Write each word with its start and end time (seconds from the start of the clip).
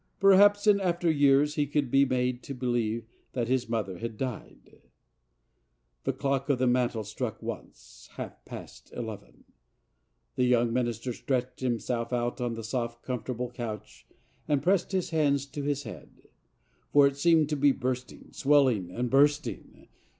Perhaps 0.19 0.65
in 0.65 0.81
after 0.81 1.11
years 1.11 1.53
he 1.53 1.67
could 1.67 1.91
be 1.91 2.05
made 2.05 2.41
to 2.41 2.55
believe 2.55 3.05
that 3.33 3.47
his 3.47 3.69
mother 3.69 3.99
had 3.99 4.17
died. 4.17 4.81
The 6.05 6.11
clock 6.13 6.49
on 6.49 6.57
the 6.57 6.65
mantel 6.65 7.03
struck 7.03 7.39
once—half 7.39 8.43
past 8.43 8.91
eleven. 8.93 9.43
The 10.37 10.45
young 10.45 10.73
minister 10.73 11.13
stretched 11.13 11.59
himself 11.59 12.11
out 12.11 12.41
on 12.41 12.55
the 12.55 12.63
soft, 12.63 13.03
comfortable 13.03 13.51
couch 13.51 14.07
and 14.47 14.63
pressed 14.63 14.91
his 14.91 15.11
hands 15.11 15.45
to 15.45 15.61
his 15.61 15.83
head, 15.83 16.23
for 16.91 17.05
it 17.05 17.15
seemed 17.17 17.47
to 17.49 17.55
be 17.55 17.71
bursting—swelling 17.71 18.89
and 18.89 19.07
bursting. 19.11 19.87